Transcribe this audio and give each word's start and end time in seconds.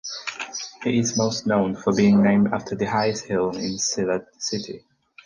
He 0.83 0.97
is 0.97 1.15
most 1.15 1.45
known 1.45 1.75
for 1.75 1.93
being 1.95 2.23
named 2.23 2.47
after 2.53 2.75
the 2.75 2.85
highest 2.87 3.27
hill 3.27 3.51
in 3.51 3.77
Sylhet 3.77 4.25
city. 4.41 4.83